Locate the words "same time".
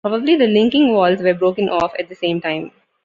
2.15-2.71